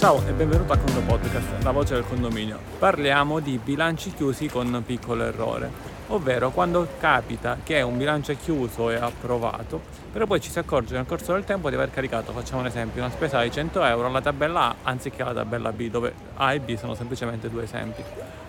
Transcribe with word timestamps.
Ciao 0.00 0.26
e 0.26 0.32
benvenuto 0.32 0.72
a 0.72 0.78
Condo 0.78 1.02
Podcast, 1.02 1.62
la 1.62 1.72
voce 1.72 1.92
del 1.92 2.06
condominio. 2.08 2.58
Parliamo 2.78 3.38
di 3.38 3.60
bilanci 3.62 4.14
chiusi 4.14 4.48
con 4.48 4.82
piccolo 4.86 5.24
errore, 5.24 5.70
ovvero 6.06 6.50
quando 6.52 6.88
capita 6.98 7.58
che 7.62 7.82
un 7.82 7.98
bilancio 7.98 8.32
è 8.32 8.38
chiuso 8.38 8.88
e 8.88 8.94
approvato, 8.94 9.82
però 10.10 10.24
poi 10.24 10.40
ci 10.40 10.50
si 10.50 10.58
accorge 10.58 10.94
nel 10.94 11.04
corso 11.04 11.34
del 11.34 11.44
tempo 11.44 11.68
di 11.68 11.74
aver 11.74 11.90
caricato, 11.90 12.32
facciamo 12.32 12.60
un 12.60 12.68
esempio, 12.68 13.02
una 13.02 13.10
spesa 13.10 13.42
di 13.42 13.50
100 13.50 13.84
euro 13.84 14.06
alla 14.06 14.22
tabella 14.22 14.70
A 14.70 14.74
anziché 14.84 15.20
alla 15.20 15.34
tabella 15.34 15.70
B, 15.70 15.90
dove 15.90 16.14
A 16.36 16.54
e 16.54 16.60
B 16.60 16.78
sono 16.78 16.94
semplicemente 16.94 17.50
due 17.50 17.64
esempi. 17.64 18.02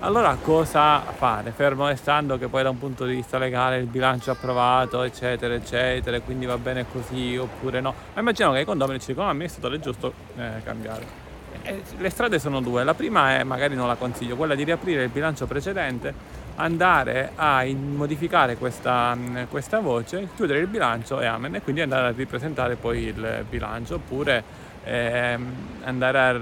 Allora 0.00 0.36
cosa 0.42 1.00
fare? 1.00 1.50
Fermo 1.52 1.88
restando 1.88 2.36
che 2.36 2.48
poi 2.48 2.62
da 2.62 2.68
un 2.68 2.78
punto 2.78 3.06
di 3.06 3.14
vista 3.14 3.38
legale 3.38 3.78
il 3.78 3.86
bilancio 3.86 4.32
è 4.32 4.34
approvato, 4.34 5.02
eccetera, 5.02 5.54
eccetera, 5.54 6.20
quindi 6.20 6.44
va 6.44 6.58
bene 6.58 6.84
così 6.92 7.38
oppure 7.38 7.80
no. 7.80 7.94
Ma 8.12 8.20
immaginiamo 8.20 8.54
che 8.54 8.60
i 8.60 8.66
condomini 8.66 9.00
ci 9.00 9.06
dicono 9.06 9.30
a 9.30 9.32
me 9.32 9.46
è 9.46 9.48
stato 9.48 9.74
giusto 9.80 10.12
eh, 10.36 10.62
cambiare. 10.62 11.27
E 11.62 11.82
le 11.98 12.10
strade 12.10 12.38
sono 12.38 12.60
due, 12.60 12.84
la 12.84 12.94
prima 12.94 13.38
è, 13.38 13.44
magari 13.44 13.74
non 13.74 13.86
la 13.86 13.96
consiglio, 13.96 14.36
quella 14.36 14.54
di 14.54 14.64
riaprire 14.64 15.04
il 15.04 15.10
bilancio 15.10 15.46
precedente, 15.46 16.12
andare 16.56 17.32
a 17.34 17.64
modificare 17.64 18.56
questa, 18.56 19.16
questa 19.48 19.80
voce, 19.80 20.28
chiudere 20.34 20.60
il 20.60 20.66
bilancio 20.66 21.20
e 21.20 21.26
amen, 21.26 21.56
e 21.56 21.62
quindi 21.62 21.82
andare 21.82 22.08
a 22.08 22.10
ripresentare 22.10 22.76
poi 22.76 23.04
il 23.04 23.44
bilancio, 23.48 23.96
oppure 23.96 24.42
ehm, 24.84 25.52
andare 25.84 26.18
a 26.18 26.40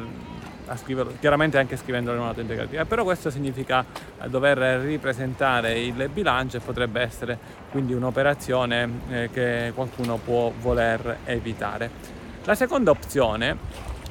a 0.68 0.76
scriverlo, 0.76 1.14
chiaramente 1.20 1.58
anche 1.58 1.76
scrivendolo 1.76 2.16
in 2.16 2.22
una 2.22 2.30
nota 2.30 2.40
integrativa, 2.40 2.84
però 2.84 3.04
questo 3.04 3.30
significa 3.30 3.84
dover 4.26 4.58
ripresentare 4.80 5.78
il 5.78 6.08
bilancio 6.12 6.56
e 6.56 6.60
potrebbe 6.60 7.00
essere 7.00 7.38
quindi 7.70 7.92
un'operazione 7.92 8.90
eh, 9.10 9.30
che 9.32 9.72
qualcuno 9.74 10.16
può 10.16 10.52
voler 10.58 11.18
evitare. 11.24 11.90
La 12.44 12.54
seconda 12.54 12.90
opzione 12.90 13.56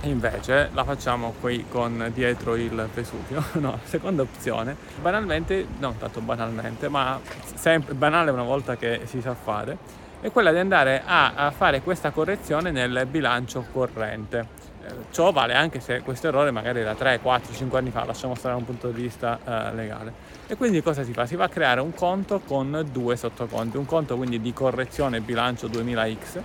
invece 0.09 0.69
la 0.73 0.83
facciamo 0.83 1.33
qui 1.39 1.65
con 1.69 2.11
dietro 2.13 2.55
il 2.55 2.89
Vesuvio, 2.93 3.43
no, 3.59 3.79
seconda 3.83 4.21
opzione, 4.21 4.75
banalmente, 5.01 5.65
non 5.79 5.97
tanto 5.97 6.21
banalmente, 6.21 6.89
ma 6.89 7.19
sempre 7.55 7.93
banale 7.93 8.31
una 8.31 8.43
volta 8.43 8.75
che 8.75 9.01
si 9.05 9.21
sa 9.21 9.33
fare, 9.33 9.77
è 10.21 10.31
quella 10.31 10.51
di 10.51 10.59
andare 10.59 11.03
a, 11.05 11.51
fare 11.55 11.81
questa 11.81 12.11
correzione 12.11 12.71
nel 12.71 13.07
bilancio 13.09 13.65
corrente 13.71 14.63
ciò 15.11 15.31
vale 15.31 15.53
anche 15.53 15.79
se 15.79 16.01
questo 16.01 16.27
errore 16.27 16.51
magari 16.51 16.79
era 16.79 16.93
3, 16.93 17.19
4, 17.19 17.53
5 17.53 17.79
anni 17.79 17.89
fa, 17.89 18.05
lasciamo 18.05 18.35
stare 18.35 18.53
da 18.53 18.59
un 18.59 18.65
punto 18.65 18.89
di 18.89 19.01
vista 19.01 19.39
eh, 19.43 19.73
legale. 19.73 20.13
E 20.47 20.55
quindi 20.55 20.81
cosa 20.81 21.03
si 21.03 21.11
fa? 21.11 21.25
Si 21.25 21.35
va 21.35 21.45
a 21.45 21.49
creare 21.49 21.81
un 21.81 21.93
conto 21.93 22.39
con 22.39 22.87
due 22.91 23.15
sottoconti, 23.15 23.77
un 23.77 23.85
conto 23.85 24.15
quindi 24.15 24.39
di 24.39 24.53
correzione 24.53 25.21
bilancio 25.21 25.67
2000X 25.67 26.41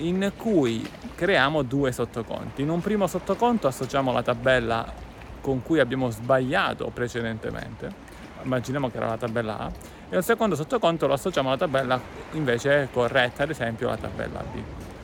in 0.00 0.32
cui 0.36 0.88
creiamo 1.14 1.62
due 1.62 1.92
sottoconti. 1.92 2.62
In 2.62 2.70
un 2.70 2.80
primo 2.80 3.06
sottoconto 3.06 3.66
associamo 3.66 4.12
la 4.12 4.22
tabella 4.22 5.08
con 5.40 5.62
cui 5.62 5.80
abbiamo 5.80 6.10
sbagliato 6.10 6.90
precedentemente, 6.92 7.90
immaginiamo 8.42 8.90
che 8.90 8.96
era 8.96 9.08
la 9.08 9.16
tabella 9.16 9.58
A, 9.58 9.70
e 10.08 10.16
al 10.16 10.24
secondo 10.24 10.54
sottoconto 10.54 11.06
lo 11.06 11.14
associamo 11.14 11.48
alla 11.48 11.58
tabella 11.58 12.00
invece 12.32 12.88
corretta, 12.92 13.44
ad 13.44 13.50
esempio 13.50 13.88
la 13.88 13.96
tabella 13.96 14.40
B. 14.40 14.58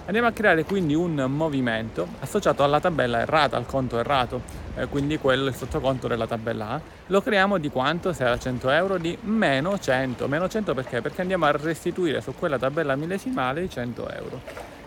Andiamo 0.07 0.29
a 0.29 0.33
creare 0.33 0.65
quindi 0.65 0.95
un 0.95 1.15
movimento 1.29 2.07
associato 2.21 2.63
alla 2.63 2.79
tabella 2.79 3.21
errata, 3.21 3.57
al 3.57 3.67
conto 3.67 3.99
errato, 3.99 4.41
eh, 4.77 4.87
quindi 4.87 5.19
quello 5.19 5.47
il 5.47 5.55
sottoconto 5.55 6.07
della 6.07 6.29
tabella 6.29 6.69
A. 6.71 6.81
Lo 7.07 7.21
creiamo 7.21 7.59
di 7.59 7.71
quanto? 7.71 8.13
Se 8.13 8.25
era 8.25 8.39
100 8.39 8.71
euro, 8.71 8.99
di 8.99 9.19
meno 9.23 9.77
100. 9.77 10.29
Meno 10.29 10.49
100 10.49 10.75
perché? 10.75 11.01
Perché 11.01 11.23
andiamo 11.23 11.47
a 11.47 11.51
restituire 11.51 12.21
su 12.21 12.35
quella 12.39 12.57
tabella 12.57 12.95
millesimale 12.95 13.65
i 13.65 13.69
100 13.69 14.11
euro. 14.11 14.41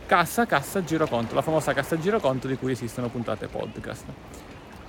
Cassa, 0.10 0.48
cassa, 0.48 0.84
giroconto, 0.84 1.36
la 1.36 1.44
famosa 1.44 1.72
cassa 1.72 1.96
giroconto 2.00 2.48
di 2.48 2.58
cui 2.58 2.72
esistono 2.72 3.10
puntate 3.10 3.46
podcast. 3.46 4.06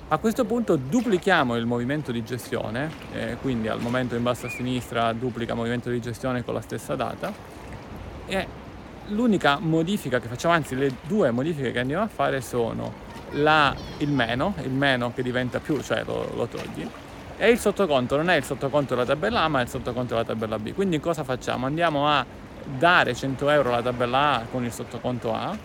A 0.07 0.17
questo 0.17 0.45
punto 0.45 0.77
duplichiamo 0.77 1.55
il 1.57 1.67
movimento 1.67 2.11
di 2.11 2.23
gestione, 2.23 2.89
eh, 3.13 3.37
quindi 3.39 3.67
al 3.67 3.79
momento 3.79 4.15
in 4.15 4.23
basso 4.23 4.47
a 4.47 4.49
sinistra 4.49 5.13
duplica 5.13 5.53
movimento 5.53 5.91
di 5.91 6.01
gestione 6.01 6.43
con 6.43 6.55
la 6.55 6.61
stessa 6.61 6.95
data 6.95 7.31
e 8.25 8.47
l'unica 9.09 9.59
modifica 9.59 10.19
che 10.19 10.27
facciamo, 10.27 10.55
anzi 10.55 10.75
le 10.75 10.95
due 11.03 11.29
modifiche 11.29 11.71
che 11.71 11.77
andiamo 11.77 12.01
a 12.01 12.07
fare 12.07 12.41
sono 12.41 12.91
la, 13.33 13.75
il 13.99 14.09
meno, 14.09 14.55
il 14.63 14.71
meno 14.71 15.13
che 15.13 15.21
diventa 15.21 15.59
più, 15.59 15.79
cioè 15.83 16.03
lo, 16.03 16.31
lo 16.33 16.47
togli, 16.47 16.89
e 17.37 17.47
il 17.47 17.59
sottoconto 17.59 18.17
non 18.17 18.31
è 18.31 18.37
il 18.37 18.43
sottoconto 18.43 18.95
della 18.95 19.05
tabella 19.05 19.43
A 19.43 19.47
ma 19.49 19.59
è 19.59 19.63
il 19.63 19.69
sottoconto 19.69 20.15
della 20.15 20.25
tabella 20.25 20.57
B. 20.57 20.73
Quindi 20.73 20.99
cosa 20.99 21.23
facciamo? 21.23 21.67
Andiamo 21.67 22.07
a 22.07 22.25
dare 22.65 23.13
100 23.13 23.49
euro 23.49 23.73
alla 23.73 23.81
tabella 23.81 24.35
A 24.35 24.45
con 24.49 24.63
il 24.63 24.71
sottoconto 24.71 25.33
A 25.33 25.57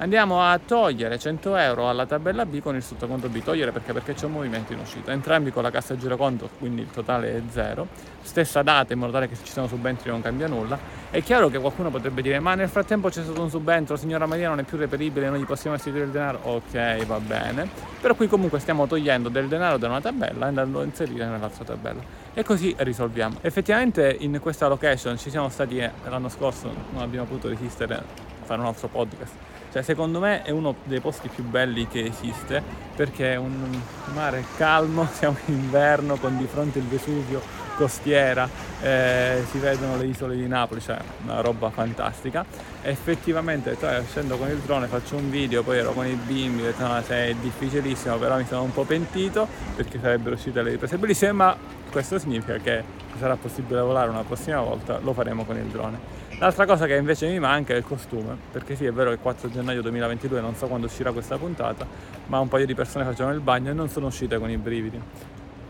Andiamo 0.00 0.40
a 0.40 0.60
togliere 0.64 1.18
100 1.18 1.56
euro 1.56 1.88
alla 1.88 2.06
tabella 2.06 2.46
B 2.46 2.60
con 2.60 2.76
il 2.76 2.84
sottoconto 2.84 3.28
B. 3.28 3.42
Togliere 3.42 3.72
perché? 3.72 3.92
Perché 3.92 4.14
c'è 4.14 4.26
un 4.26 4.32
movimento 4.32 4.72
in 4.72 4.78
uscita. 4.78 5.10
Entrambi 5.10 5.50
con 5.50 5.64
la 5.64 5.72
cassa 5.72 5.96
giroconto, 5.96 6.48
quindi 6.56 6.82
il 6.82 6.90
totale 6.92 7.34
è 7.34 7.42
zero. 7.50 7.88
Stessa 8.22 8.62
data 8.62 8.92
in 8.92 9.00
modo 9.00 9.10
tale 9.10 9.26
che 9.26 9.34
se 9.34 9.44
ci 9.44 9.50
sono 9.50 9.66
subentri 9.66 10.08
non 10.10 10.22
cambia 10.22 10.46
nulla. 10.46 10.78
È 11.10 11.20
chiaro 11.20 11.48
che 11.48 11.58
qualcuno 11.58 11.90
potrebbe 11.90 12.22
dire 12.22 12.38
ma 12.38 12.54
nel 12.54 12.68
frattempo 12.68 13.08
c'è 13.08 13.24
stato 13.24 13.42
un 13.42 13.50
subentro, 13.50 13.96
signora 13.96 14.26
Maria 14.26 14.48
non 14.48 14.60
è 14.60 14.62
più 14.62 14.76
reperibile, 14.76 15.30
non 15.30 15.38
gli 15.40 15.44
possiamo 15.44 15.74
restituire 15.74 16.06
il 16.06 16.12
denaro. 16.12 16.38
Ok, 16.44 17.04
va 17.04 17.18
bene. 17.18 17.68
Però 18.00 18.14
qui 18.14 18.28
comunque 18.28 18.60
stiamo 18.60 18.86
togliendo 18.86 19.28
del 19.28 19.48
denaro 19.48 19.78
da 19.78 19.88
una 19.88 20.00
tabella 20.00 20.44
e 20.44 20.48
andando 20.48 20.78
a 20.78 20.84
inserire 20.84 21.26
nell'altra 21.26 21.64
tabella. 21.64 22.02
E 22.34 22.44
così 22.44 22.72
risolviamo. 22.78 23.38
Effettivamente 23.40 24.16
in 24.20 24.38
questa 24.40 24.68
location 24.68 25.18
ci 25.18 25.28
siamo 25.28 25.48
stati 25.48 25.78
eh, 25.78 25.90
l'anno 26.08 26.28
scorso, 26.28 26.72
non 26.92 27.02
abbiamo 27.02 27.26
potuto 27.26 27.48
resistere 27.48 28.27
fare 28.48 28.60
un 28.62 28.66
altro 28.66 28.88
podcast. 28.88 29.32
Cioè, 29.70 29.82
secondo 29.82 30.18
me 30.18 30.42
è 30.42 30.50
uno 30.50 30.76
dei 30.84 31.00
posti 31.00 31.28
più 31.28 31.44
belli 31.44 31.86
che 31.86 32.06
esiste 32.06 32.62
perché 32.96 33.34
è 33.34 33.36
un 33.36 33.78
mare 34.14 34.42
calmo, 34.56 35.06
siamo 35.12 35.36
in 35.46 35.54
inverno 35.54 36.16
con 36.16 36.38
di 36.38 36.46
fronte 36.46 36.78
il 36.78 36.86
Vesuvio, 36.86 37.42
costiera, 37.78 38.48
eh, 38.82 39.44
si 39.50 39.58
vedono 39.58 39.96
le 39.96 40.06
isole 40.06 40.34
di 40.34 40.48
Napoli, 40.48 40.80
cioè 40.80 40.98
una 41.22 41.40
roba 41.40 41.70
fantastica. 41.70 42.44
Effettivamente 42.82 43.76
cioè, 43.78 44.02
scendo 44.08 44.36
con 44.36 44.48
il 44.48 44.58
drone, 44.58 44.88
faccio 44.88 45.14
un 45.14 45.30
video, 45.30 45.62
poi 45.62 45.78
ero 45.78 45.92
con 45.92 46.04
i 46.04 46.14
bimbi, 46.14 46.62
ho 46.62 46.64
detto 46.64 46.84
no, 46.84 46.96
è 46.98 47.34
difficilissimo, 47.40 48.16
però 48.16 48.36
mi 48.36 48.46
sono 48.46 48.62
un 48.62 48.72
po' 48.72 48.82
pentito 48.82 49.46
perché 49.76 50.00
sarebbero 50.00 50.34
uscite 50.34 50.60
le 50.60 50.72
riprese 50.72 50.98
bellissime, 50.98 51.32
ma 51.32 51.56
questo 51.90 52.18
significa 52.18 52.56
che 52.56 52.82
sarà 53.18 53.36
possibile 53.36 53.80
volare 53.80 54.10
una 54.10 54.24
prossima 54.24 54.60
volta, 54.60 54.98
lo 55.00 55.12
faremo 55.12 55.44
con 55.44 55.56
il 55.56 55.66
drone. 55.66 56.16
L'altra 56.40 56.66
cosa 56.66 56.86
che 56.86 56.94
invece 56.94 57.28
mi 57.28 57.38
manca 57.38 57.74
è 57.74 57.76
il 57.76 57.84
costume, 57.84 58.36
perché 58.52 58.76
sì 58.76 58.84
è 58.84 58.92
vero 58.92 59.08
che 59.10 59.16
il 59.16 59.20
4 59.22 59.50
gennaio 59.50 59.82
2022 59.82 60.40
non 60.40 60.54
so 60.54 60.66
quando 60.66 60.86
uscirà 60.86 61.10
questa 61.12 61.36
puntata, 61.36 61.86
ma 62.26 62.38
un 62.38 62.48
paio 62.48 62.66
di 62.66 62.74
persone 62.74 63.04
facevano 63.04 63.34
il 63.34 63.40
bagno 63.40 63.70
e 63.70 63.74
non 63.74 63.88
sono 63.88 64.06
uscite 64.06 64.38
con 64.38 64.50
i 64.50 64.56
brividi. 64.56 65.00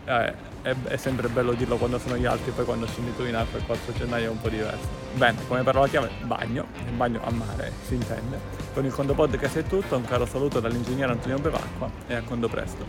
Eh, 0.09 0.33
è, 0.63 0.75
è, 0.85 0.97
sempre 0.97 1.27
bello 1.27 1.53
dirlo 1.53 1.77
quando 1.77 1.99
sono 1.99 2.17
gli 2.17 2.25
altri, 2.25 2.49
poi 2.49 2.65
quando 2.65 2.87
scendi 2.87 3.15
tu 3.15 3.25
in 3.25 3.35
acqua 3.35 3.59
il 3.59 3.65
4 3.65 3.93
gennaio 3.93 4.25
è 4.25 4.29
un 4.29 4.41
po' 4.41 4.49
diverso. 4.49 4.87
Bene, 5.13 5.37
come 5.47 5.61
parola 5.61 5.87
chiave, 5.87 6.09
bagno, 6.23 6.65
il 6.83 6.93
bagno 6.93 7.21
a 7.23 7.29
mare 7.29 7.71
si 7.85 7.93
intende. 7.93 8.39
Con 8.73 8.85
il 8.85 8.91
Condo 8.91 9.13
Podcast 9.13 9.59
è 9.59 9.63
tutto, 9.63 9.95
un 9.95 10.05
caro 10.05 10.25
saluto 10.25 10.59
dall'ingegnere 10.59 11.11
Antonio 11.11 11.37
Bevacqua 11.37 11.91
e 12.07 12.15
a 12.15 12.23
Condo 12.23 12.49
presto. 12.49 12.87